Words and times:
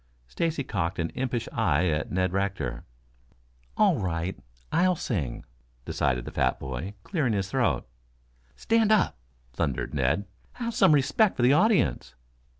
Stacy 0.27 0.63
cocked 0.63 0.97
an 0.97 1.11
impish 1.11 1.47
eye 1.53 1.85
at 1.89 2.11
Ned 2.11 2.33
Rector. 2.33 2.85
"All 3.77 3.99
right, 3.99 4.35
I'll 4.71 4.95
sing," 4.95 5.45
decided 5.85 6.25
the 6.25 6.31
fat 6.31 6.59
boy, 6.59 6.95
clearing 7.03 7.33
his 7.33 7.51
throat. 7.51 7.87
"Stand 8.55 8.91
up," 8.91 9.19
thundered 9.53 9.93
Ned. 9.93 10.25
"Have 10.53 10.73
some 10.73 10.93
respect 10.93 11.37
for 11.37 11.43
the 11.43 11.53
audience." 11.53 12.15